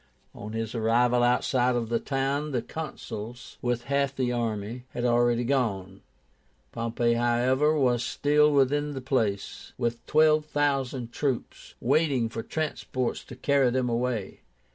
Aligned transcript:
On 0.33 0.53
his 0.53 0.73
arrival 0.73 1.21
outside 1.21 1.75
of 1.75 1.89
the 1.89 1.99
town, 1.99 2.53
the 2.53 2.63
Consuls, 2.63 3.59
with 3.61 3.83
half 3.83 4.15
the 4.15 4.31
army, 4.31 4.83
had 4.95 5.05
already 5.05 5.43
gone. 5.43 6.01
Pompey, 6.71 7.13
however, 7.13 7.77
was 7.77 8.03
still 8.03 8.51
within 8.51 8.93
the 8.93 8.99
place, 8.99 9.73
with 9.77 10.03
twelve 10.07 10.47
thousand 10.47 11.11
troops, 11.11 11.75
waiting 11.79 12.29
for 12.29 12.41
transports 12.41 13.23
to 13.25 13.35
carry 13.35 13.69
them 13.69 13.89
away. 13.89 14.39